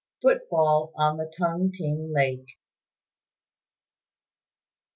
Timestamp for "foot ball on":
0.23-1.17